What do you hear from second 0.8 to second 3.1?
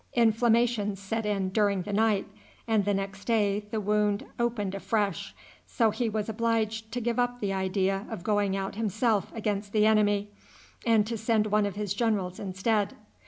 set in during the night, and the